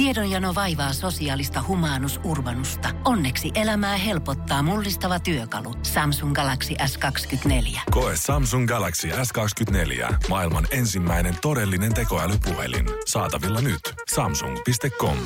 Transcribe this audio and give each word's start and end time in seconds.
Tiedonjano 0.00 0.54
vaivaa 0.54 0.92
sosiaalista 0.92 1.64
humanus 1.68 2.20
urbanusta. 2.24 2.88
Onneksi 3.04 3.50
elämää 3.54 3.96
helpottaa 3.96 4.62
mullistava 4.62 5.18
työkalu. 5.20 5.74
Samsung 5.82 6.34
Galaxy 6.34 6.74
S24. 6.74 7.80
Koe 7.90 8.12
Samsung 8.16 8.68
Galaxy 8.68 9.08
S24. 9.08 10.14
Maailman 10.28 10.66
ensimmäinen 10.70 11.36
todellinen 11.42 11.94
tekoälypuhelin. 11.94 12.86
Saatavilla 13.06 13.60
nyt. 13.60 13.80
Samsung.com. 14.14 15.16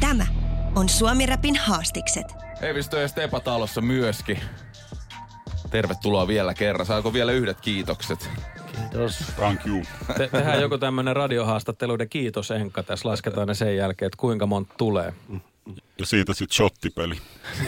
Tämä 0.00 0.26
on 0.74 0.88
Suomi 0.88 1.26
Rapin 1.26 1.56
haastikset. 1.56 2.26
Eivistö 2.62 3.00
ja 3.00 3.08
Stepa 3.08 3.40
talossa 3.40 3.80
myöskin. 3.80 4.40
Tervetuloa 5.70 6.28
vielä 6.28 6.54
kerran. 6.54 6.86
Saako 6.86 7.12
vielä 7.12 7.32
yhdet 7.32 7.60
kiitokset? 7.60 8.30
Kiitos. 8.76 9.18
Thank 9.36 9.66
you. 9.66 9.82
Te- 10.16 10.28
tehdään 10.28 10.60
joku 10.60 10.78
tämmöinen 10.78 11.16
radiohaastatteluiden 11.16 12.08
kiitos 12.08 12.50
Enkka. 12.50 12.82
Tässä 12.82 13.08
lasketaan 13.08 13.48
ne 13.48 13.54
sen 13.54 13.76
jälkeen, 13.76 14.06
että 14.06 14.16
kuinka 14.16 14.46
monta 14.46 14.74
tulee. 14.78 15.12
Ja 15.98 16.06
siitä 16.06 16.34
sitten 16.34 16.56
shottipeli. 16.56 17.14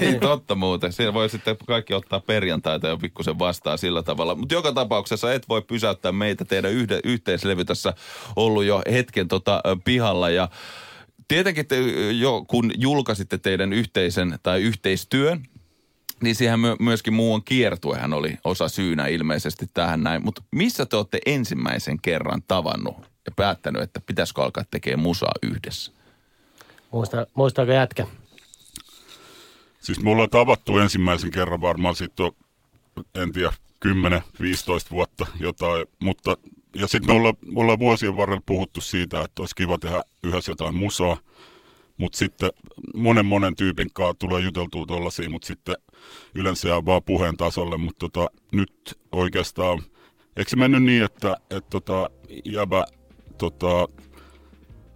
Niin, 0.00 0.20
totta 0.20 0.54
muuten. 0.54 0.92
Siinä 0.92 1.14
voi 1.14 1.28
sitten 1.28 1.56
kaikki 1.66 1.94
ottaa 1.94 2.20
perjantaita 2.20 2.88
ja 2.88 2.96
pikkusen 2.96 3.38
vastaan 3.38 3.78
sillä 3.78 4.02
tavalla. 4.02 4.34
Mutta 4.34 4.54
joka 4.54 4.72
tapauksessa 4.72 5.32
et 5.32 5.48
voi 5.48 5.62
pysäyttää 5.62 6.12
meitä. 6.12 6.44
Teidän 6.44 6.72
yhde, 6.72 7.00
yhteislevy 7.04 7.64
tässä 7.64 7.94
ollut 8.36 8.64
jo 8.64 8.82
hetken 8.92 9.28
tota, 9.28 9.62
pihalla 9.84 10.30
ja 10.30 10.48
Tietenkin 11.28 11.66
te, 11.66 11.80
jo 12.10 12.44
kun 12.48 12.72
julkaisitte 12.76 13.38
teidän 13.38 13.72
yhteisen 13.72 14.38
tai 14.42 14.62
yhteistyön, 14.62 15.42
niin 16.22 16.34
siihen 16.34 16.60
my- 16.60 16.76
myöskin 16.80 17.14
muuan 17.14 17.42
kiertuehän 17.44 18.12
oli 18.12 18.38
osa 18.44 18.68
syynä 18.68 19.06
ilmeisesti 19.06 19.66
tähän 19.74 20.02
näin. 20.02 20.24
Mutta 20.24 20.42
missä 20.50 20.86
te 20.86 20.96
olette 20.96 21.18
ensimmäisen 21.26 22.00
kerran 22.00 22.42
tavannut 22.48 22.96
ja 22.96 23.32
päättänyt, 23.36 23.82
että 23.82 24.00
pitäisikö 24.06 24.42
alkaa 24.42 24.64
tekemään 24.70 25.02
musaa 25.02 25.32
yhdessä? 25.42 25.92
Muista, 26.90 27.26
muistaako 27.34 27.72
jätkä? 27.72 28.06
Siis 29.80 30.02
me 30.02 30.10
ollaan 30.10 30.30
tavattu 30.30 30.78
ensimmäisen 30.78 31.30
kerran 31.30 31.60
varmaan 31.60 31.94
sitten 31.94 32.26
on, 32.26 32.32
en 33.14 33.32
tiedä, 33.32 33.52
10-15 33.86 33.88
vuotta 34.90 35.26
jotain, 35.40 35.86
mutta 36.00 36.36
ja 36.74 36.86
sitten 36.86 37.14
me 37.14 37.18
ollaan, 37.18 37.34
me 37.46 37.60
ollaan 37.60 37.78
vuosien 37.78 38.16
varrella 38.16 38.42
puhuttu 38.46 38.80
siitä, 38.80 39.20
että 39.20 39.42
olisi 39.42 39.56
kiva 39.56 39.78
tehdä 39.78 40.02
yhdessä 40.22 40.52
jotain 40.52 40.74
musaa, 40.74 41.16
mutta 42.02 42.18
sitten 42.18 42.50
monen 42.94 43.26
monen 43.26 43.56
tyypin 43.56 43.88
kanssa 43.92 44.14
tulee 44.18 44.40
juteltua 44.40 44.86
tuollaisia, 44.86 45.30
mutta 45.30 45.46
sitten 45.46 45.74
yleensä 46.34 46.68
jää 46.68 46.84
vaan 46.84 47.02
puheen 47.02 47.36
tasolle, 47.36 47.76
mutta 47.76 48.08
tota, 48.08 48.30
nyt 48.52 48.98
oikeastaan, 49.12 49.82
eikö 50.36 50.50
se 50.50 50.56
mennyt 50.56 50.82
niin, 50.82 51.04
että, 51.04 51.36
että 51.50 51.70
tota, 51.70 52.10
jäbä 52.44 52.84
tota, 53.38 53.88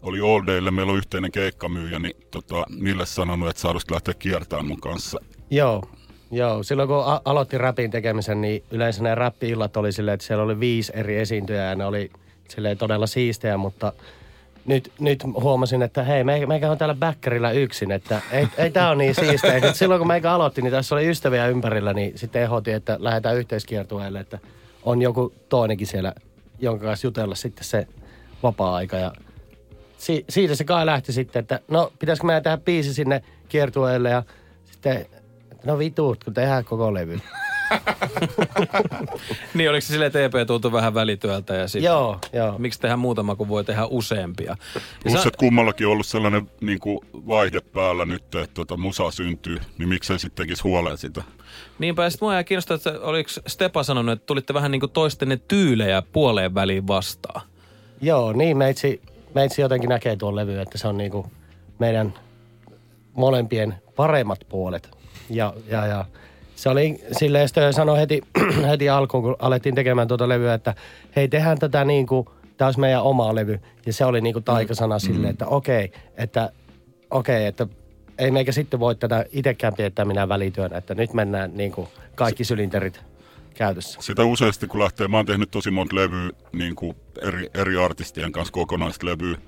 oli 0.03 0.21
All 0.21 0.47
Daylle, 0.47 0.71
meillä 0.71 0.93
on 0.93 0.99
yhteinen 0.99 1.33
keikkamyyjä, 1.33 1.99
niin 1.99 2.17
tota, 2.31 2.65
niille 2.81 3.07
sanonut, 3.07 3.49
että 3.49 3.63
saadus 3.63 3.91
lähteä 3.91 4.15
kiertämään 4.15 4.67
mun 4.67 4.81
kanssa. 4.81 5.21
Joo. 5.51 5.83
Joo, 6.31 6.63
silloin 6.63 6.89
kun 6.89 7.05
a- 7.05 7.21
aloitti 7.25 7.59
rapin 7.59 7.91
tekemisen, 7.91 8.41
niin 8.41 8.65
yleensä 8.71 9.03
ne 9.03 9.15
rappi-illat 9.15 9.77
oli 9.77 9.93
silleen, 9.93 10.15
että 10.15 10.27
siellä 10.27 10.45
oli 10.45 10.61
viisi 10.61 10.93
eri 10.95 11.19
esiintyjää 11.19 11.69
ja 11.69 11.75
ne 11.75 11.85
oli 11.85 12.11
silleen 12.49 12.79
todella 12.79 13.07
siistejä, 13.07 13.57
mutta 13.57 13.93
nyt, 14.67 14.93
nyt 14.99 15.25
huomasin, 15.25 15.83
että 15.83 16.03
hei, 16.03 16.25
me, 16.25 16.47
meikä 16.47 16.71
on 16.71 16.79
täällä 16.79 16.95
backerilla 16.95 17.51
yksin, 17.51 17.93
että 17.93 18.21
ei, 18.33 18.49
ei 18.59 18.71
tämä 18.71 18.89
ole 18.89 18.97
niin 18.97 19.15
siistiä. 19.15 19.73
Silloin 19.73 19.99
kun 19.99 20.09
meikä 20.09 20.33
aloitti, 20.33 20.63
niin 20.63 20.73
tässä 20.73 20.95
oli 20.95 21.09
ystäviä 21.09 21.49
ympärillä, 21.49 21.93
niin 21.93 22.19
sitten 22.19 22.43
ehdotin, 22.43 22.75
että 22.75 22.97
lähdetään 23.01 23.37
yhteiskiertueelle, 23.37 24.21
että 24.21 24.39
on 24.83 25.03
joku 25.03 25.33
toinenkin 25.49 25.87
siellä, 25.87 26.15
jonka 26.59 26.85
kanssa 26.85 27.07
jutella 27.07 27.35
sitten 27.35 27.65
se 27.65 27.87
vapaa-aika 28.43 28.97
ja 28.97 29.13
si- 29.99 30.25
siitä 30.29 30.55
se 30.55 30.65
kai 30.65 30.87
lähti 30.87 31.13
sitten, 31.13 31.41
että 31.41 31.61
no 31.69 31.93
pitäisikö 31.99 32.27
meidän 32.27 32.43
tehdä 32.43 32.57
biisi 32.57 32.95
sinne 32.95 33.23
kiertueelle 33.49 34.11
ja 34.11 34.23
sitten, 34.65 35.07
no 35.65 35.79
vituut, 35.79 36.25
kun 36.25 36.35
tehdään 36.35 36.65
koko 36.65 36.95
levy. 36.95 37.21
Niin, 39.55 39.71
oliko 39.71 39.81
se 39.81 39.87
silleen, 39.87 40.07
että 40.07 40.25
EP 40.25 40.47
tuntui 40.47 40.73
vähän 40.73 40.95
välityöltä 40.95 41.55
ja 41.55 41.69
sitten... 41.69 41.87
Joo, 41.87 42.19
joo. 42.33 42.59
Miksi 42.59 42.81
tehdä 42.81 42.97
muutama, 42.97 43.37
kun 43.37 43.49
voi 43.49 43.65
tehdä 43.65 43.87
useampia? 43.87 44.51
Ja 44.51 44.57
Plus, 45.03 45.23
sä- 45.23 45.29
että 45.29 45.39
kummallakin 45.39 45.87
on 45.87 45.93
ollut 45.93 46.07
sellainen 46.07 46.51
niin 46.61 46.81
kuin 46.81 46.99
vaihde 47.13 47.61
päällä 47.61 48.05
nyt, 48.05 48.23
että 48.23 48.55
tota, 48.55 48.77
musa 48.77 49.11
syntyy, 49.11 49.59
niin 49.79 49.89
miksei 49.89 50.19
sitten 50.19 50.47
tekisi 50.47 50.63
huoleen 50.63 50.99
sitä. 50.99 51.23
Niinpä, 51.79 52.05
ja 52.05 52.11
sitten 52.11 52.27
mua 52.27 52.35
jää 52.35 52.45
kiinnostaa, 52.45 52.75
että 52.75 52.93
oliko 53.01 53.31
Stepa 53.47 53.83
sanonut, 53.83 54.13
että 54.13 54.27
tulitte 54.27 54.55
vähän 54.55 54.71
niin 54.71 54.81
kuin 54.81 54.93
toistenne 54.93 55.37
tyylejä 55.49 56.03
puoleen 56.13 56.55
väliin 56.55 56.87
vastaan. 56.87 57.41
Joo, 58.01 58.33
niin 58.33 58.57
meitsi, 58.57 59.03
meitsi 59.35 59.63
jotenkin 59.63 59.89
näkee 59.89 60.17
tuon 60.17 60.37
levy, 60.37 60.61
että 60.61 60.79
se 60.79 60.89
on 60.89 60.97
niinku 60.97 61.31
meidän 61.79 62.15
molempien 63.15 63.75
paremmat 63.97 64.41
puolet. 64.49 64.91
Ja, 65.31 65.55
ja, 65.69 65.87
ja 65.87 66.05
se 66.57 66.69
oli 66.69 66.99
silleen, 67.13 67.49
sitten 67.49 67.73
sanoi 67.73 67.99
heti, 67.99 68.21
heti 68.71 68.89
alkuun, 68.89 69.23
kun 69.23 69.37
alettiin 69.39 69.75
tekemään 69.75 70.09
tuota 70.09 70.29
levyä, 70.29 70.55
että 70.55 70.75
hei, 71.17 71.29
tehdään 71.29 71.59
tätä 71.59 71.85
niin 71.85 72.07
kuin, 72.07 72.29
tämä 72.57 72.67
olisi 72.67 72.81
meidän 72.81 73.03
oma 73.03 73.35
levy. 73.35 73.61
Ja 73.87 73.93
se 73.93 74.05
oli 74.05 74.21
niin 74.21 74.33
kuin 74.33 74.45
taikasana 74.45 74.99
silleen, 74.99 75.31
että 75.31 75.47
okei, 75.47 75.93
että 76.17 76.53
okei, 77.11 77.47
että 77.47 77.67
ei 78.19 78.31
meikä 78.31 78.53
sitten 78.53 78.81
voi 78.81 78.95
tätä 78.95 79.25
itsekään 79.33 79.75
piettää 79.75 80.05
minä 80.05 80.29
välityönä, 80.29 80.77
että 80.77 80.95
nyt 80.95 81.15
mennään 81.15 81.51
niin 81.55 81.73
kuin 81.73 81.89
kaikki 82.15 82.45
sylinterit 82.45 83.01
käytössä. 83.55 83.99
Sitä 84.03 84.25
useasti 84.25 84.67
kun 84.67 84.81
lähtee, 84.81 85.09
mä 85.09 85.17
oon 85.17 85.27
tehnyt 85.27 85.51
tosi 85.51 85.71
monta 85.71 85.97
levyä 85.97 86.31
niin 86.53 86.75
kuin 86.75 86.97
eri, 87.23 87.51
eri 87.55 87.77
artistien 87.77 88.33
kanssa 88.33 88.53
kokonaista 88.53 89.07
levyä. 89.07 89.39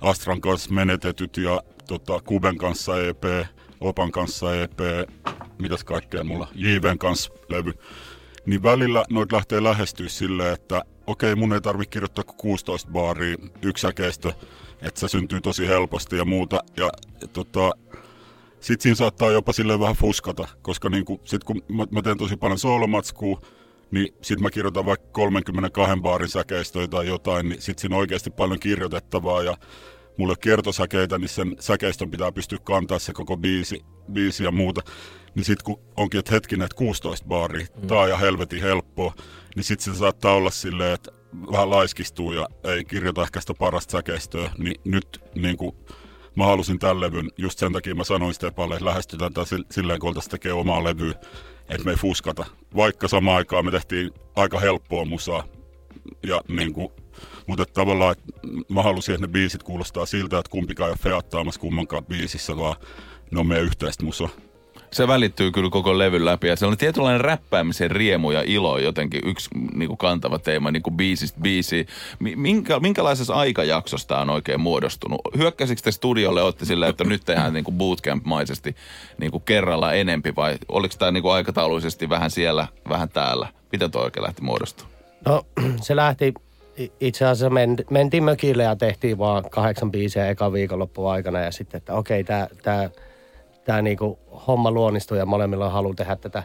Astran 0.00 0.40
kanssa 0.40 0.72
menetetyt 0.72 1.36
ja 1.36 1.62
tota, 1.86 2.20
Kuben 2.24 2.56
kanssa 2.56 3.02
EP, 3.02 3.24
Opan 3.82 4.12
kanssa 4.12 4.56
EP, 4.56 4.78
mitäs 5.58 5.84
kaikkea 5.84 6.24
mulla, 6.24 6.48
JVn 6.54 6.98
kanssa 6.98 7.32
levy. 7.48 7.72
Niin 8.46 8.62
välillä 8.62 9.04
noit 9.10 9.32
lähtee 9.32 9.62
lähestyä 9.62 10.08
silleen, 10.08 10.54
että 10.54 10.82
okei, 11.06 11.34
mun 11.34 11.52
ei 11.52 11.60
tarvi 11.60 11.86
kirjoittaa 11.86 12.24
kuin 12.24 12.36
16 12.36 12.90
baaria 12.90 13.36
yksäkeistä, 13.62 14.32
että 14.82 15.00
se 15.00 15.08
syntyy 15.08 15.40
tosi 15.40 15.68
helposti 15.68 16.16
ja 16.16 16.24
muuta. 16.24 16.64
Ja 16.76 16.90
tota, 17.32 17.70
sitten 18.60 18.82
siinä 18.82 18.94
saattaa 18.94 19.30
jopa 19.30 19.52
silleen 19.52 19.80
vähän 19.80 19.94
fuskata, 19.94 20.48
koska 20.62 20.88
niinku, 20.88 21.20
sit 21.24 21.44
kun 21.44 21.62
mä, 21.68 21.86
mä 21.90 22.02
teen 22.02 22.18
tosi 22.18 22.36
paljon 22.36 22.58
soolomatskua, 22.58 23.40
niin 23.90 24.14
sit 24.22 24.40
mä 24.40 24.50
kirjoitan 24.50 24.86
vaikka 24.86 25.08
32 25.12 26.00
baarin 26.00 26.28
säkeistöä 26.28 26.88
tai 26.88 27.06
jotain, 27.06 27.48
niin 27.48 27.62
sit 27.62 27.78
siinä 27.78 27.96
on 27.96 28.00
oikeasti 28.00 28.30
paljon 28.30 28.60
kirjoitettavaa 28.60 29.42
ja 29.42 29.56
ole 30.18 30.34
kiertosäkeitä, 30.40 31.18
niin 31.18 31.28
sen 31.28 31.56
säkeistön 31.60 32.10
pitää 32.10 32.32
pystyä 32.32 32.58
kantaa 32.64 32.98
se 32.98 33.12
koko 33.12 33.36
biisi, 33.36 33.84
biisi 34.12 34.44
ja 34.44 34.50
muuta. 34.50 34.80
Niin 35.34 35.44
sit 35.44 35.62
kun 35.62 35.80
onkin, 35.96 36.18
että 36.18 36.34
hetkinen, 36.34 36.64
että 36.64 36.76
16 36.76 37.28
baaria, 37.28 37.66
mm. 37.82 37.86
tää 37.86 37.98
on 37.98 38.08
ja 38.08 38.16
helvetin 38.16 38.62
helppoa, 38.62 39.14
niin 39.56 39.64
sit 39.64 39.80
se 39.80 39.94
saattaa 39.94 40.34
olla 40.34 40.50
silleen, 40.50 40.94
että 40.94 41.12
vähän 41.52 41.70
laiskistuu 41.70 42.32
ja 42.32 42.48
ei 42.64 42.84
kirjoita 42.84 43.22
ehkä 43.22 43.40
sitä 43.40 43.54
parasta 43.54 43.92
säkeistöä, 43.92 44.50
niin 44.58 44.80
nyt 44.84 45.22
niin 45.34 45.56
kuin, 45.56 45.76
mä 46.36 46.46
halusin 46.46 46.78
tämän 46.78 47.00
levyn, 47.00 47.30
just 47.38 47.58
sen 47.58 47.72
takia 47.72 47.94
mä 47.94 48.04
sanoin 48.04 48.34
Stepalle, 48.34 48.74
että 48.74 48.84
lähestytään 48.84 49.32
tätä 49.32 49.46
sil- 49.50 49.66
silleen, 49.70 50.00
kun 50.00 50.08
oltaisiin 50.08 50.30
tekee 50.30 50.52
omaa 50.52 50.84
levyä, 50.84 51.14
että 51.68 51.84
me 51.84 51.90
ei 51.90 51.96
fuskata. 51.96 52.44
Vaikka 52.76 53.08
samaan 53.08 53.36
aikaan 53.36 53.64
me 53.64 53.70
tehtiin 53.70 54.10
aika 54.36 54.60
helppoa 54.60 55.04
musaa, 55.04 55.44
ja 56.22 56.40
niin 56.48 56.72
kuin, 56.72 56.88
mutta 57.46 57.64
tavallaan 57.66 58.14
mä 58.68 58.82
halusin, 58.82 59.14
että 59.14 59.26
ne 59.26 59.32
biisit 59.32 59.62
kuulostaa 59.62 60.06
siltä, 60.06 60.38
että 60.38 60.50
kumpikaan 60.50 60.88
ei 60.88 60.92
ole 60.92 60.98
feattaamassa 61.02 61.60
kummankaan 61.60 62.04
biisissä, 62.04 62.56
vaan 62.56 62.76
ne 63.30 63.40
on 63.40 63.46
meidän 63.46 63.66
yhteistä 63.66 64.04
musaa. 64.04 64.28
Se 64.92 65.08
välittyy 65.08 65.50
kyllä 65.50 65.70
koko 65.70 65.98
levyn 65.98 66.24
läpi 66.24 66.48
ja 66.48 66.56
se 66.56 66.66
on 66.66 66.76
tietynlainen 66.76 67.20
räppäämisen 67.20 67.90
riemu 67.90 68.30
ja 68.30 68.42
ilo 68.46 68.78
jotenkin 68.78 69.20
yksi 69.24 69.50
niin 69.74 69.88
kuin 69.88 69.98
kantava 69.98 70.38
teema 70.38 70.70
niin 70.70 70.82
kuin 70.82 70.96
biisistä 70.96 71.40
biisiin. 71.40 71.86
Mi- 72.18 72.36
Minkä, 72.36 72.80
minkälaisessa 72.80 73.34
aikajaksossa 73.34 74.08
tämä 74.08 74.20
on 74.20 74.30
oikein 74.30 74.60
muodostunut? 74.60 75.20
Hyökkäsikö 75.36 75.82
te 75.82 75.92
studiolle, 75.92 76.42
olette 76.42 76.64
silleen, 76.64 76.90
että 76.90 77.04
nyt 77.04 77.24
tehdään 77.24 77.52
niin 77.52 77.64
kuin 77.64 77.74
bootcamp-maisesti 77.78 78.76
niin 79.18 79.30
kuin 79.30 79.42
kerralla 79.42 79.92
enempi 79.92 80.36
vai 80.36 80.58
oliko 80.68 80.94
tämä 80.98 81.10
niin 81.10 81.22
kuin 81.22 81.32
aikataulullisesti 81.32 82.08
vähän 82.08 82.30
siellä, 82.30 82.68
vähän 82.88 83.08
täällä? 83.08 83.48
Miten 83.72 83.90
tuo 83.90 84.02
oikein 84.02 84.24
lähti 84.24 84.42
muodostumaan? 84.42 84.94
No 85.26 85.46
se 85.82 85.96
lähti, 85.96 86.34
itse 87.00 87.24
asiassa 87.24 87.50
men, 87.50 87.76
mentiin 87.90 88.24
mökille 88.24 88.62
ja 88.62 88.76
tehtiin 88.76 89.18
vaan 89.18 89.50
kahdeksan 89.50 89.90
biisiä 89.90 90.28
eka 90.28 90.52
viikonloppu 90.52 91.06
aikana 91.06 91.40
ja 91.40 91.50
sitten, 91.50 91.78
että 91.78 91.94
okei, 91.94 92.24
tämä 92.24 92.46
tää, 92.62 92.90
tää 93.64 93.82
niinku 93.82 94.18
homma 94.46 94.70
luonnistuu 94.70 95.16
ja 95.16 95.26
molemmilla 95.26 95.66
on 95.66 95.72
halu 95.72 95.94
tehdä 95.94 96.16
tätä. 96.16 96.42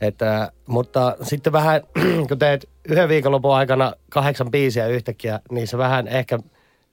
Että, 0.00 0.52
mutta 0.66 1.16
sitten 1.22 1.52
vähän, 1.52 1.80
kun 2.28 2.38
teet 2.38 2.68
yhden 2.88 3.08
viikonlopun 3.08 3.54
aikana 3.54 3.92
kahdeksan 4.10 4.50
biisiä 4.50 4.86
yhtäkkiä, 4.86 5.40
niin 5.50 5.66
se 5.66 5.78
vähän 5.78 6.08
ehkä 6.08 6.38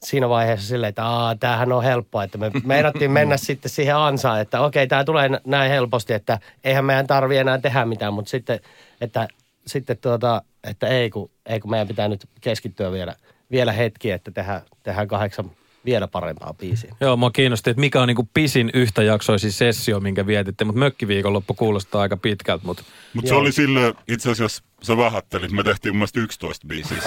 siinä 0.03 0.29
vaiheessa 0.29 0.67
silleen, 0.67 0.89
että 0.89 1.05
Aa, 1.05 1.35
tämähän 1.35 1.71
on 1.71 1.83
helppoa, 1.83 2.23
että 2.23 2.37
me 2.37 2.51
meinattiin 2.63 3.11
mennä 3.11 3.37
sitten 3.37 3.71
siihen 3.71 3.95
ansaan, 3.95 4.41
että 4.41 4.61
okei, 4.61 4.87
tämä 4.87 5.03
tulee 5.03 5.29
näin 5.45 5.71
helposti, 5.71 6.13
että 6.13 6.39
eihän 6.63 6.85
meidän 6.85 7.07
tarvi 7.07 7.37
enää 7.37 7.57
tehdä 7.57 7.85
mitään, 7.85 8.13
mutta 8.13 8.29
sitten, 8.29 8.59
että, 9.01 9.27
sitten 9.69 9.97
tuota, 9.97 10.41
että 10.63 10.87
ei 10.87 11.09
kun, 11.09 11.31
ei 11.45 11.59
kun 11.59 11.71
meidän 11.71 11.87
pitää 11.87 12.07
nyt 12.07 12.29
keskittyä 12.41 12.91
vielä, 12.91 13.15
vielä 13.51 13.71
hetki, 13.71 14.11
että 14.11 14.31
tehdään, 14.31 14.61
tehdään 14.83 15.07
kahdeksan 15.07 15.51
vielä 15.85 16.07
parempaa 16.07 16.53
biisiä. 16.53 16.95
Joo, 17.01 17.17
mua 17.17 17.31
kiinnosti, 17.31 17.69
että 17.69 17.79
mikä 17.79 18.01
on 18.01 18.07
niinku 18.07 18.29
pisin 18.33 18.69
yhtäjaksoisin 18.73 19.51
sessio, 19.51 19.99
minkä 19.99 20.27
vietitte, 20.27 20.65
mutta 20.65 20.79
mökkiviikonloppu 20.79 21.53
kuulostaa 21.53 22.01
aika 22.01 22.17
pitkältä, 22.17 22.65
mutta 22.65 22.83
Mutta 23.13 23.29
se 23.29 23.35
oli 23.35 23.51
sille, 23.51 23.93
itse 24.07 24.31
asiassa 24.31 24.63
sä 24.83 24.97
vähättelit, 24.97 25.51
me 25.51 25.63
tehtiin 25.63 25.93
mun 25.93 25.97
mielestä 25.97 26.19
11 26.19 26.67
biisiä. 26.67 26.97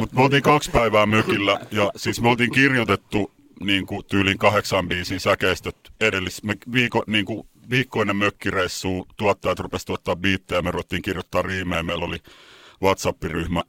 Mutta 0.00 0.16
me 0.16 0.22
oltiin 0.22 0.42
kaksi 0.42 0.70
päivää 0.70 1.06
mökillä 1.06 1.60
ja 1.70 1.90
siis 1.96 2.20
me 2.20 2.28
oltiin 2.28 2.52
kirjoitettu 2.52 3.32
niin 3.60 3.86
kuin 3.86 4.04
tyylin 4.10 4.38
kahdeksan 4.38 4.88
biisin 4.88 5.20
säkeistöt 5.20 5.76
edellis. 6.00 6.42
Me 6.42 6.54
viiko, 6.72 7.04
niin 7.06 7.24
kuin 7.24 7.46
viikkoinen 7.70 8.16
mökkireissu, 8.16 9.06
tuottajat 9.16 9.58
rupesi 9.58 9.86
tuottaa 9.86 10.16
biittejä, 10.16 10.62
me 10.62 10.70
ruvettiin 10.70 11.02
kirjoittaa 11.02 11.42
riimejä, 11.42 11.82
meillä 11.82 12.04
oli 12.04 12.18
WhatsApp-ryhmä 12.82 13.62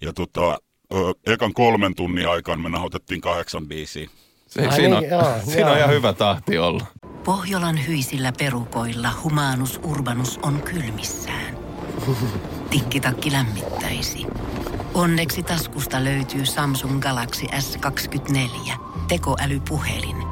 ja 0.00 0.12
tota, 0.12 0.58
ö, 0.94 0.96
ekan 1.26 1.52
kolmen 1.52 1.94
tunnin 1.94 2.28
aikaan 2.28 2.60
me 2.60 2.68
nauhoitettiin 2.68 3.20
kahdeksan 3.20 3.66
biisiä. 3.66 4.08
Se, 4.46 4.66
Ai 4.66 4.76
siinä, 4.76 4.96
on, 4.96 5.02
niin, 5.02 5.10
joo, 5.10 5.34
siinä 5.44 5.60
joo. 5.60 5.70
on 5.70 5.78
ihan 5.78 5.90
hyvä 5.90 6.12
tahti 6.12 6.58
olla. 6.58 6.86
Pohjolan 7.24 7.86
hyisillä 7.86 8.32
perukoilla 8.38 9.08
humanus 9.22 9.80
urbanus 9.84 10.38
on 10.42 10.62
kylmissään. 10.62 11.56
Tikkitakki 12.70 13.32
lämmittäisi. 13.32 14.26
Onneksi 14.94 15.42
taskusta 15.42 16.04
löytyy 16.04 16.46
Samsung 16.46 17.00
Galaxy 17.00 17.46
S24. 17.46 18.72
Tekoälypuhelin. 19.08 20.31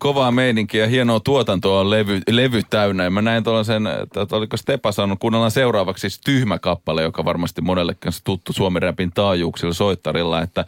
Kovaa 0.00 0.30
meininkiä, 0.30 0.86
hienoa 0.86 1.20
tuotantoa 1.20 1.80
on 1.80 1.90
levy, 1.90 2.20
levy 2.30 2.62
täynnä. 2.70 3.04
Ja 3.04 3.10
mä 3.10 3.22
näin 3.22 3.44
tuollaisen, 3.44 3.86
että 3.86 4.36
oliko 4.36 4.56
Stepa 4.56 4.92
sanonut, 4.92 5.18
kuunnellaan 5.18 5.50
seuraavaksi 5.50 6.00
siis 6.00 6.20
tyhmä 6.24 6.58
kappale, 6.58 7.02
joka 7.02 7.24
varmasti 7.24 7.60
monelle 7.60 7.94
kanssa 7.94 8.24
tuttu 8.24 8.52
Suomen 8.52 8.82
räpin 8.82 9.10
taajuuksilla 9.14 9.74
soittarilla. 9.74 10.42
Että 10.42 10.64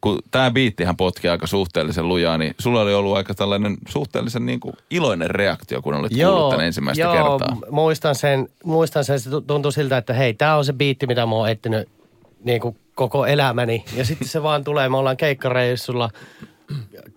kun 0.00 0.18
tämä 0.30 0.50
biittihän 0.50 0.96
potki 0.96 1.28
aika 1.28 1.46
suhteellisen 1.46 2.08
lujaa, 2.08 2.38
niin 2.38 2.54
sulla 2.58 2.80
oli 2.80 2.94
ollut 2.94 3.16
aika 3.16 3.34
tällainen 3.34 3.76
suhteellisen 3.88 4.46
niin 4.46 4.60
kuin 4.60 4.74
iloinen 4.90 5.30
reaktio, 5.30 5.82
kun 5.82 5.94
olit 5.94 6.12
kuullut 6.12 6.50
tämän 6.50 6.66
ensimmäistä 6.66 7.04
joo, 7.04 7.38
kertaa. 7.38 7.56
muistan 7.70 8.14
sen, 8.14 8.48
muistan 8.64 9.04
sen, 9.04 9.20
se 9.20 9.30
tu- 9.30 9.40
tuntui 9.40 9.72
siltä, 9.72 9.96
että 9.96 10.12
hei, 10.12 10.34
tämä 10.34 10.56
on 10.56 10.64
se 10.64 10.72
biitti, 10.72 11.06
mitä 11.06 11.26
mä 11.26 11.34
oon 11.34 11.50
etsinyt 11.50 11.88
niin 12.44 12.60
kuin 12.60 12.76
koko 12.94 13.26
elämäni. 13.26 13.84
Ja 13.96 14.04
sitten 14.04 14.28
se 14.28 14.42
vaan 14.42 14.64
tulee, 14.64 14.88
me 14.88 14.96
ollaan 14.96 15.16
keikkareissulla, 15.16 16.10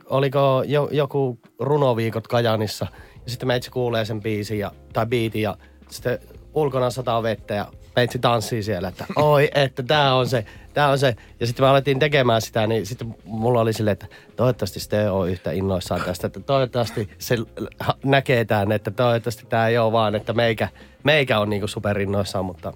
oliko 0.05 0.63
jo, 0.67 0.89
joku 0.91 1.39
runoviikot 1.59 2.27
Kajanissa. 2.27 2.87
Ja 3.25 3.31
sitten 3.31 3.47
meitsi 3.47 3.71
kuulee 3.71 4.05
sen 4.05 4.21
biisin 4.21 4.59
ja, 4.59 4.71
tai 4.93 5.05
biitin 5.05 5.41
ja 5.41 5.57
sitten 5.89 6.19
ulkona 6.53 6.89
sataa 6.89 7.23
vettä 7.23 7.53
ja 7.53 7.71
meitsi 7.95 8.19
tanssii 8.19 8.63
siellä, 8.63 8.87
että 8.87 9.05
oi, 9.15 9.49
että 9.55 9.83
tämä 9.83 10.15
on 10.15 10.27
se, 10.27 10.45
tämä 10.73 10.87
on 10.87 10.99
se. 10.99 11.15
Ja 11.39 11.47
sitten 11.47 11.65
me 11.65 11.69
alettiin 11.69 11.99
tekemään 11.99 12.41
sitä, 12.41 12.67
niin 12.67 12.85
sitten 12.85 13.15
mulla 13.25 13.61
oli 13.61 13.73
silleen, 13.73 13.93
että 13.93 14.07
toivottavasti 14.35 14.79
Ste 14.79 15.09
on 15.09 15.29
yhtä 15.29 15.51
innoissaan 15.51 16.01
tästä, 16.01 16.27
että 16.27 16.39
toivottavasti 16.39 17.09
se 17.17 17.37
näkee 18.05 18.45
tämän, 18.45 18.71
että 18.71 18.91
toivottavasti 18.91 19.45
tämä 19.45 19.67
ei 19.67 19.77
ole 19.77 19.91
vaan, 19.91 20.15
että 20.15 20.33
meikä, 20.33 20.69
meikä 21.03 21.39
on 21.39 21.49
niinku 21.49 21.67
superinnoissaan, 21.67 22.45
mutta 22.45 22.73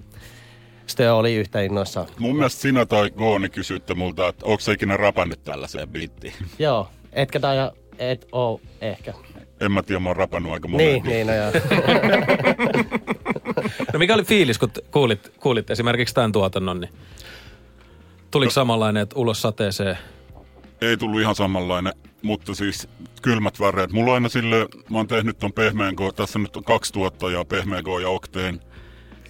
Ste 0.87 1.11
oli 1.11 1.35
yhtä 1.35 1.61
innoissaan. 1.61 2.07
Mun 2.19 2.35
mielestä 2.35 2.61
sinä 2.61 2.85
tai 2.85 3.11
Gooni 3.11 3.49
kysyitte 3.49 3.93
multa, 3.93 4.27
että 4.27 4.45
onko 4.45 4.59
se 4.59 4.71
ikinä 4.71 4.97
rapannut 4.97 5.43
tällaiseen 5.43 5.89
biittiin. 5.89 6.33
Joo, 6.59 6.87
etkä 7.15 7.39
tai 7.39 7.57
et 7.99 8.27
oo 8.31 8.61
ehkä. 8.81 9.13
En 9.59 9.71
mä 9.71 9.83
tiedä, 9.83 9.99
mä 9.99 10.09
oon 10.09 10.15
rapannut 10.15 10.53
aika 10.53 10.67
monen 10.67 10.87
Niin, 10.87 11.03
niin, 11.03 11.27
no 11.27 11.33
joo. 11.33 11.51
No 13.93 13.99
mikä 13.99 14.13
oli 14.13 14.23
fiilis, 14.23 14.57
kun 14.59 14.71
kuulit, 14.91 15.33
kuulit 15.39 15.69
esimerkiksi 15.69 16.15
tämän 16.15 16.31
tuotannon, 16.31 16.79
niin 16.79 16.93
tuliko 18.31 18.51
samanlainen, 18.51 19.03
että 19.03 19.19
ulos 19.19 19.41
sateeseen? 19.41 19.97
Ei 20.81 20.97
tullut 20.97 21.21
ihan 21.21 21.35
samanlainen, 21.35 21.93
mutta 22.21 22.55
siis 22.55 22.87
kylmät 23.21 23.59
väreet. 23.59 23.91
Mulla 23.91 24.11
on 24.11 24.15
aina 24.15 24.29
sille, 24.29 24.67
mä 24.89 24.97
oon 24.97 25.07
tehnyt 25.07 25.37
ton 25.37 25.53
pehmeän 25.53 25.93
Go, 25.95 26.11
tässä 26.11 26.39
nyt 26.39 26.57
on 26.57 26.63
kaksi 26.63 26.93
tuottajaa, 26.93 27.45
pehmeä 27.45 27.81
Go 27.81 27.99
ja 27.99 28.09
Octane. 28.09 28.59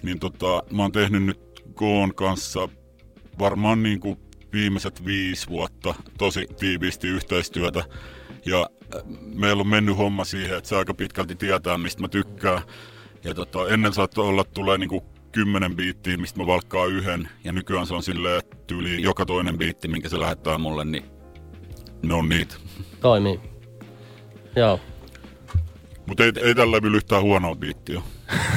Niin 0.02 0.20
tota, 0.20 0.62
mä 0.70 0.82
oon 0.82 0.92
tehnyt 0.92 1.22
nyt 1.22 1.40
Goon 1.74 2.14
kanssa 2.14 2.68
varmaan 3.38 3.82
niin 3.82 4.00
kuin 4.00 4.18
viimeiset 4.54 5.06
viisi 5.06 5.48
vuotta 5.48 5.94
tosi 6.18 6.46
tiiviisti 6.58 7.08
yhteistyötä. 7.08 7.84
Ja 8.46 8.68
äh, 8.94 9.02
meillä 9.34 9.60
on 9.60 9.68
mennyt 9.68 9.96
homma 9.96 10.24
siihen, 10.24 10.58
että 10.58 10.68
se 10.68 10.76
aika 10.76 10.94
pitkälti 10.94 11.34
tietää, 11.34 11.78
mistä 11.78 12.02
mä 12.02 12.08
tykkään. 12.08 12.62
Ja 13.24 13.34
tota, 13.34 13.68
ennen 13.68 13.92
saattoi 13.92 14.28
olla, 14.28 14.40
että 14.40 14.54
tulee 14.54 14.78
niinku 14.78 15.04
kymmenen 15.32 15.76
biittiä, 15.76 16.16
mistä 16.16 16.40
mä 16.40 16.46
valkkaan 16.46 16.90
yhden. 16.90 17.28
Ja 17.44 17.52
nykyään 17.52 17.86
se 17.86 17.94
on 17.94 18.02
silleen, 18.02 18.38
että 18.38 18.56
tyyli 18.66 19.02
joka 19.02 19.26
toinen 19.26 19.58
biitti, 19.58 19.88
minkä 19.88 20.08
se 20.08 20.20
lähettää 20.20 20.58
mulle, 20.58 20.84
niin 20.84 21.04
ne 22.02 22.14
on 22.14 22.28
niitä. 22.28 22.54
Toimii. 23.00 23.40
Joo. 24.56 24.80
Mutta 26.06 26.24
ei, 26.24 26.32
ei 26.42 26.54
tällä 26.54 26.76
levyllä 26.76 26.96
yhtään 26.96 27.22
huonoa 27.22 27.54
biittiä. 27.54 28.02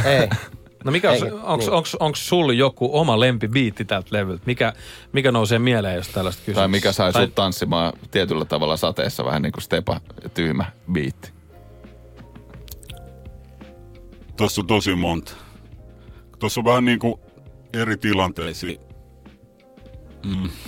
Ei. 0.05 0.27
No 0.87 0.91
mikä 0.91 1.11
on, 1.11 1.17
onko 1.33 1.57
niin. 1.57 1.71
onks, 1.71 1.95
onks 1.95 2.27
sulla 2.27 2.53
joku 2.53 2.89
oma 2.99 3.19
lempibiitti 3.19 3.85
tältä 3.85 4.07
levyltä? 4.11 4.43
Mikä, 4.45 4.73
mikä 5.11 5.31
nousee 5.31 5.59
mieleen, 5.59 5.95
jos 5.95 6.07
tällaista 6.07 6.39
kysyy? 6.39 6.53
Tai 6.53 6.67
mikä 6.67 6.91
sai 6.91 7.13
sut 7.13 7.35
tanssimaan 7.35 7.93
tietyllä 8.11 8.45
tavalla 8.45 8.77
sateessa, 8.77 9.25
vähän 9.25 9.41
niin 9.41 9.51
kuin 9.51 9.63
Stepa, 9.63 10.01
tyhmä 10.33 10.65
biitti. 10.91 11.31
Tuossa 14.37 14.61
on 14.61 14.67
tosi 14.67 14.95
monta. 14.95 15.33
Tuossa 16.39 16.61
on 16.61 16.65
vähän 16.65 16.85
niin 16.85 16.99
kuin 16.99 17.15
eri 17.73 17.97
tilanteisiin. 17.97 18.79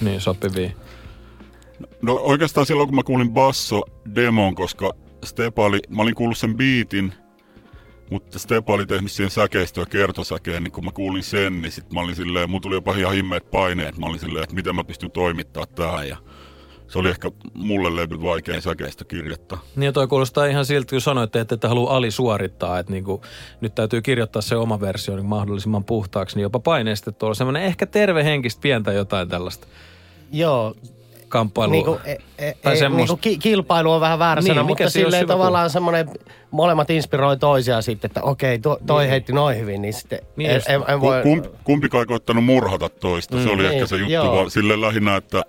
Niin, 0.01 0.21
sopivia. 0.21 0.69
No 2.01 2.13
oikeastaan 2.13 2.65
silloin, 2.65 2.87
kun 2.87 2.95
mä 2.95 3.03
kuulin 3.03 3.31
basso-demon, 3.31 4.55
koska 4.55 4.91
Stepa 5.25 5.65
oli, 5.65 5.79
mä 5.89 6.01
olin 6.01 6.15
kuullut 6.15 6.37
sen 6.37 6.57
biitin, 6.57 7.13
mutta 8.09 8.39
Stepa 8.39 8.73
oli 8.73 8.85
tehnyt 8.85 9.11
siihen 9.11 9.31
säkeistöä 9.31 9.85
kertosäkeen, 9.85 10.63
niin 10.63 10.71
kun 10.71 10.85
mä 10.85 10.91
kuulin 10.91 11.23
sen, 11.23 11.61
niin 11.61 11.71
sit 11.71 11.93
mä 11.93 11.99
olin 11.99 12.15
silleen, 12.15 12.49
mun 12.49 12.61
tuli 12.61 12.75
jopa 12.75 12.95
ihan 12.95 13.13
himmeet 13.13 13.51
paineet. 13.51 13.97
Mä 13.97 14.05
olin 14.05 14.19
silleen, 14.19 14.43
että 14.43 14.55
miten 14.55 14.75
mä 14.75 14.83
pystyn 14.83 15.11
toimittaa 15.11 15.65
tähän 15.65 16.09
ja 16.09 16.17
se 16.87 16.99
oli 16.99 17.09
ehkä 17.09 17.31
mulle 17.53 17.95
levy 17.95 18.21
vaikein 18.21 18.61
säkeistö 18.61 19.05
kirjoittaa. 19.05 19.61
Niin 19.75 19.85
ja 19.85 19.91
toi 19.91 20.07
kuulostaa 20.07 20.45
ihan 20.45 20.65
siltä, 20.65 20.89
kun 20.89 21.01
sanoitte, 21.01 21.39
että 21.39 21.55
ette 21.55 21.67
halua 21.67 21.91
alisuorittaa, 21.91 22.79
että 22.79 22.91
niinku, 22.91 23.21
nyt 23.61 23.75
täytyy 23.75 24.01
kirjoittaa 24.01 24.41
se 24.41 24.55
oma 24.55 24.81
versio 24.81 25.15
niin 25.15 25.25
mahdollisimman 25.25 25.83
puhtaaksi, 25.83 26.35
niin 26.35 26.43
jopa 26.43 26.59
paineistettu 26.59 27.25
olla 27.25 27.35
semmoinen 27.35 27.63
ehkä 27.63 27.85
tervehenkistä 27.85 28.61
pientä 28.61 28.93
jotain 28.93 29.29
tällaista 29.29 29.67
Joo, 30.31 30.75
kamppailua. 31.29 31.71
Niinku, 31.71 31.99
e, 32.05 32.15
e, 32.37 32.53
Tai 32.61 32.73
e, 32.73 32.79
semmos- 32.79 32.97
niinku 32.97 33.17
ki, 33.17 33.37
kilpailu 33.37 33.91
on 33.91 34.01
vähän 34.01 34.19
väärä 34.19 34.41
Niin, 34.41 34.47
sana, 34.47 34.63
mikä 34.63 34.83
mutta 34.83 34.89
silleen 34.99 35.27
tavallaan 35.27 35.69
semmoinen, 35.69 36.09
molemmat 36.51 36.89
inspiroi 36.89 37.37
toisiaan 37.37 37.83
sitten, 37.83 38.09
että 38.09 38.21
okei, 38.23 38.59
to, 38.59 38.79
toi 38.87 39.03
Niin. 39.03 39.09
heitti 39.09 39.33
noin 39.33 39.57
hyvin, 39.57 39.81
niin 39.81 39.93
sitten 39.93 40.19
Niin 40.35 40.49
en, 40.51 40.61
en, 40.67 40.83
en 40.87 41.01
voi... 41.01 41.23
Kump, 41.23 41.45
kumpikaan 41.63 42.01
ei 42.01 42.05
koittanut 42.05 42.45
murhata 42.45 42.89
toista, 42.89 43.43
se 43.43 43.49
oli 43.49 43.63
Niin, 43.63 43.73
ehkä 43.73 43.85
se 43.87 43.95
juttu, 43.95 44.11
joo. 44.13 44.35
vaan 44.35 44.51
silleen 44.51 44.81
lähinnä, 44.81 45.15
että 45.15 45.43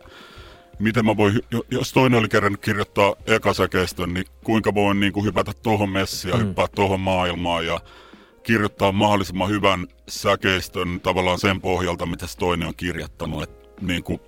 miten 0.78 1.04
mä 1.06 1.16
voin, 1.16 1.40
jos 1.70 1.92
toinen 1.92 2.18
oli 2.18 2.28
kerännyt 2.28 2.60
kirjoittaa 2.60 3.14
ekasäkeistön, 3.26 4.14
niin 4.14 4.24
kuinka 4.44 4.74
voin 4.74 5.00
niin 5.00 5.12
kuin 5.12 5.26
hypätä 5.26 5.52
tuohon 5.62 5.88
messiin 5.90 6.30
ja 6.32 6.36
mm. 6.36 6.46
hyppää 6.46 6.66
tuohon 6.74 7.00
maailmaan 7.00 7.66
ja 7.66 7.80
kirjoittaa 8.42 8.92
mahdollisimman 8.92 9.48
hyvän 9.48 9.86
säkeistön 10.08 11.00
tavallaan 11.02 11.38
sen 11.38 11.60
pohjalta, 11.60 12.06
mitä 12.06 12.26
se 12.26 12.38
toinen 12.38 12.68
on 12.68 12.74
kirjoittanut. 12.76 13.42
Et 13.42 13.50
niin 13.80 14.02
kuin 14.04 14.20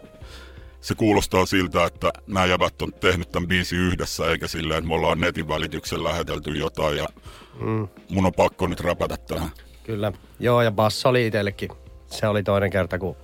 se 0.82 0.94
kuulostaa 0.94 1.46
siltä, 1.46 1.84
että 1.84 2.12
nämä 2.26 2.46
jävät 2.46 2.82
on 2.82 2.92
tehnyt 2.92 3.32
tämän 3.32 3.48
biisin 3.48 3.78
yhdessä, 3.78 4.30
eikä 4.30 4.48
silleen, 4.48 4.78
että 4.78 4.88
me 4.88 4.94
ollaan 4.94 5.20
netin 5.20 5.48
välityksellä 5.48 6.08
lähetelty 6.08 6.50
jotain 6.50 6.96
ja 6.96 7.06
mm. 7.60 7.88
mun 8.08 8.26
on 8.26 8.32
pakko 8.32 8.66
nyt 8.66 8.80
räpätä 8.80 9.16
tähän. 9.16 9.50
Kyllä. 9.84 10.12
Joo, 10.40 10.62
ja 10.62 10.70
basso 10.70 11.08
oli 11.08 11.26
itsellekin. 11.26 11.68
Se 12.06 12.26
oli 12.26 12.42
toinen 12.42 12.70
kerta, 12.70 12.98
kun 12.98 13.16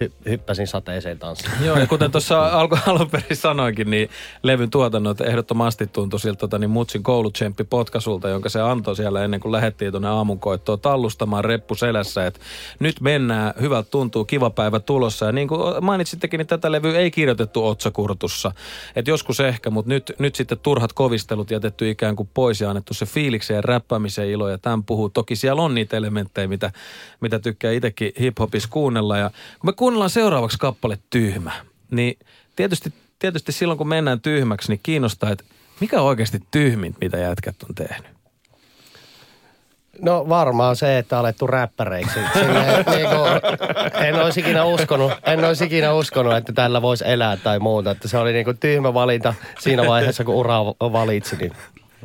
hy, 0.00 0.12
hyppäsin 0.28 0.66
sateeseen 0.66 1.18
tanssiin. 1.18 1.52
Joo, 1.64 1.78
ja 1.78 1.86
kuten 1.86 2.10
tuossa 2.10 2.46
alku, 2.60 2.78
alun 2.86 3.10
perin 3.10 3.36
sanoinkin, 3.36 3.90
niin 3.90 4.10
levyn 4.42 4.70
tuotannot 4.70 5.20
ehdottomasti 5.20 5.86
tuntui 5.86 6.20
siltä 6.20 6.38
tota, 6.38 6.58
niin 6.58 6.70
Mutsin 6.70 7.02
koulutsemppi 7.02 7.64
potkasulta, 7.64 8.28
jonka 8.28 8.48
se 8.48 8.60
antoi 8.60 8.96
siellä 8.96 9.24
ennen 9.24 9.40
kuin 9.40 9.52
lähdettiin 9.52 9.90
tuonne 9.90 10.08
aamunkoittoon 10.08 10.80
tallustamaan 10.80 11.44
reppu 11.44 11.74
selässä, 11.74 12.26
että 12.26 12.40
nyt 12.80 13.00
mennään, 13.00 13.54
hyvältä 13.60 13.90
tuntuu, 13.90 14.24
kiva 14.24 14.50
päivä 14.50 14.80
tulossa. 14.80 15.26
Ja 15.26 15.32
niin 15.32 15.48
kuin 15.48 15.84
mainitsittekin, 15.84 16.38
niin 16.38 16.46
tätä 16.46 16.72
levyä 16.72 16.98
ei 16.98 17.10
kirjoitettu 17.10 17.66
otsakurtussa. 17.66 18.52
Et 18.96 19.08
joskus 19.08 19.40
ehkä, 19.40 19.70
mutta 19.70 19.88
nyt, 19.88 20.12
nyt 20.18 20.34
sitten 20.34 20.58
turhat 20.58 20.92
kovistelut 20.92 21.50
jätetty 21.50 21.90
ikään 21.90 22.16
kuin 22.16 22.28
pois 22.34 22.60
ja 22.60 22.70
annettu 22.70 22.94
se 22.94 23.06
fiiliksen 23.06 23.54
ja 23.54 23.60
räppäämisen 23.60 24.28
ilo. 24.28 24.48
Ja 24.48 24.58
tämän 24.58 24.84
puhuu. 24.84 25.08
Toki 25.08 25.36
siellä 25.36 25.62
on 25.62 25.74
niitä 25.74 25.96
elementtejä, 25.96 26.48
mitä, 26.48 26.72
mitä 27.20 27.38
tykkää 27.38 27.72
itsekin 27.72 28.12
hiphopissa 28.20 28.68
kuunnella. 28.72 29.18
Ja 29.18 29.30
kun 29.58 29.68
me 29.68 29.72
kuunnellaan 29.88 30.10
seuraavaksi 30.10 30.58
kappale 30.58 30.98
Tyhmä, 31.10 31.52
niin 31.90 32.18
tietysti, 32.56 32.92
tietysti 33.18 33.52
silloin 33.52 33.78
kun 33.78 33.88
mennään 33.88 34.20
tyhmäksi, 34.20 34.72
niin 34.72 34.80
kiinnostaa, 34.82 35.30
että 35.30 35.44
mikä 35.80 36.00
on 36.00 36.06
oikeasti 36.06 36.42
tyhmint, 36.50 36.96
mitä 37.00 37.16
jätkät 37.16 37.54
on 37.68 37.74
tehnyt? 37.74 38.10
No 40.00 40.28
varmaan 40.28 40.76
se, 40.76 40.98
että 40.98 41.18
alettu 41.18 41.46
räppäreiksi. 41.46 42.20
Silleen, 42.34 42.84
niin 42.86 43.08
kuin, 43.08 43.30
en 44.04 44.14
olisi 44.14 44.40
ikinä 44.40 44.64
uskonut, 44.64 45.12
en 45.26 45.44
olisi 45.44 45.64
ikinä 45.64 45.92
uskonut, 45.92 46.36
että 46.36 46.52
tällä 46.52 46.82
voisi 46.82 47.04
elää 47.06 47.36
tai 47.36 47.58
muuta. 47.58 47.90
Että 47.90 48.08
se 48.08 48.18
oli 48.18 48.32
niin 48.32 48.44
kuin 48.44 48.58
tyhmä 48.58 48.94
valinta 48.94 49.34
siinä 49.58 49.86
vaiheessa, 49.86 50.24
kun 50.24 50.34
uraa 50.34 50.64
valitsi. 50.64 51.36
Niin 51.36 51.52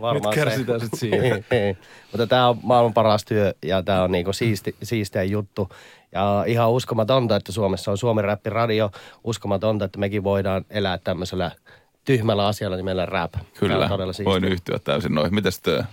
varmaan 0.02 0.36
Nyt 0.36 0.46
kärsitään 0.46 0.80
sit 0.80 0.94
siihen. 0.96 1.22
Niin, 1.32 1.46
niin. 1.52 1.78
Mutta 2.12 2.28
tämä 2.28 2.50
on 2.50 2.60
maailman 2.64 2.94
paras 2.94 3.26
työ 3.26 3.54
ja 3.66 3.84
tämä 3.84 4.04
on 4.04 4.12
niinku 4.12 4.34
siisti, 4.34 4.76
siisteä 4.84 5.24
juttu. 5.24 5.70
Ja 6.14 6.44
ihan 6.48 6.72
uskomatonta, 6.72 7.36
että 7.36 7.52
Suomessa 7.52 7.92
on 7.92 7.98
Suomen 7.98 8.26
räppiradio. 8.26 8.92
Uskomatonta, 9.24 9.86
että 9.86 10.00
mekin 10.00 10.24
voidaan 10.24 10.66
elää 10.70 10.98
tämmöisellä 10.98 11.52
tyhmällä 12.06 12.48
asialla 12.48 12.78
nimellä 12.78 13.06
rap. 13.06 13.34
Kyllä, 13.60 13.90
voin 14.26 14.44
yhtyä 14.44 14.80
täysin 14.80 15.16
noihin. 15.16 15.36
Mitäs 15.36 15.60
työ? 15.60 15.84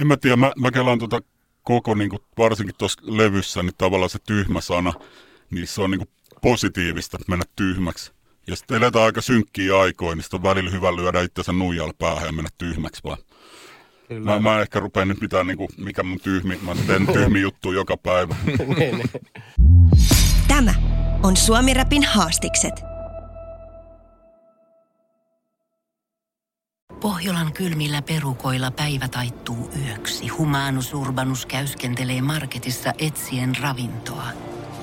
En 0.00 0.06
mä 0.06 0.16
tiedä, 0.16 0.36
mä, 0.36 0.52
mä 0.56 0.70
kelaan 0.70 0.98
tota 0.98 1.20
koko, 1.62 1.94
niin 1.94 2.10
kuin, 2.10 2.22
varsinkin 2.38 2.74
tuossa 2.78 3.00
levyssä, 3.04 3.62
niin 3.62 3.74
tavallaan 3.78 4.10
se 4.10 4.18
tyhmä 4.26 4.60
sana, 4.60 4.92
niin 5.50 5.66
se 5.66 5.82
on 5.82 5.90
niin 5.90 5.98
kuin 5.98 6.08
positiivista 6.42 7.18
mennä 7.28 7.44
tyhmäksi. 7.56 8.12
Ja 8.46 8.56
sitten 8.56 8.76
eletään 8.76 9.04
aika 9.04 9.20
synkkiä 9.20 9.78
aikoja, 9.78 10.14
niin 10.14 10.22
sitten 10.22 10.38
on 10.38 10.42
välillä 10.42 10.70
hyvä 10.70 10.96
lyödä 10.96 11.22
itsensä 11.22 11.52
nuijalla 11.52 11.94
päähän 11.98 12.26
ja 12.26 12.32
mennä 12.32 12.50
tyhmäksi 12.58 13.04
vaan. 13.04 13.18
Mä, 14.24 14.38
mä 14.38 14.60
ehkä 14.60 14.80
rupean 14.80 15.08
nyt 15.08 15.20
mitään, 15.20 15.46
niin 15.46 15.56
kuin, 15.56 15.68
mikä 15.78 16.02
mun 16.02 16.20
tyhmi, 16.20 16.58
mä 16.62 16.74
teen 16.86 17.06
tyhmi 17.06 17.40
juttu 17.40 17.72
joka 17.72 17.96
päivä. 17.96 18.36
Niin, 18.46 18.98
niin. 18.98 19.10
Tämä 20.48 20.74
on 21.22 21.36
Suomi 21.36 21.74
Rapin 21.74 22.04
haastikset. 22.04 22.74
Pohjolan 27.00 27.52
kylmillä 27.52 28.02
perukoilla 28.02 28.70
päivä 28.70 29.08
taittuu 29.08 29.70
yöksi. 29.86 30.28
Humanus 30.28 30.94
Urbanus 30.94 31.46
käyskentelee 31.46 32.22
marketissa 32.22 32.92
etsien 32.98 33.52
ravintoa. 33.60 34.26